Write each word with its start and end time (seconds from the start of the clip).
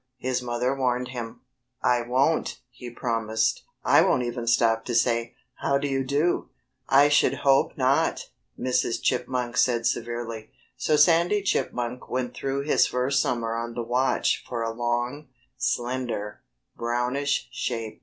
his 0.17 0.41
mother 0.41 0.75
warned 0.75 1.09
him. 1.09 1.41
"I 1.83 2.01
won't!" 2.01 2.59
he 2.71 2.89
promised. 2.89 3.61
"I 3.83 4.01
won't 4.01 4.23
even 4.23 4.47
stop 4.47 4.83
to 4.85 4.95
say, 4.95 5.35
'How 5.57 5.77
do 5.77 5.87
you 5.87 6.03
do!'" 6.03 6.49
"I 6.89 7.07
should 7.07 7.41
hope 7.45 7.77
not!" 7.77 8.29
Mrs. 8.59 8.99
Chipmunk 8.99 9.57
said 9.57 9.85
severely. 9.85 10.49
So 10.75 10.95
Sandy 10.95 11.43
Chipmunk 11.43 12.09
went 12.09 12.33
through 12.33 12.61
his 12.63 12.87
first 12.87 13.21
summer 13.21 13.53
on 13.55 13.75
the 13.75 13.83
watch 13.83 14.43
for 14.49 14.63
a 14.63 14.73
long, 14.73 15.27
slender, 15.55 16.41
brownish 16.75 17.47
shape. 17.51 17.99